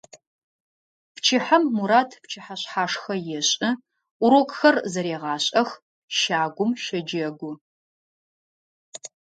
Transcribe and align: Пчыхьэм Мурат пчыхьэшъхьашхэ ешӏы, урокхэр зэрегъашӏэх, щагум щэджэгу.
Пчыхьэм 1.15 1.63
Мурат 1.75 2.11
пчыхьэшъхьашхэ 2.21 3.15
ешӏы, 3.37 3.69
урокхэр 4.23 4.75
зэрегъашӏэх, 4.91 5.69
щагум 6.17 6.71
щэджэгу. 6.83 7.53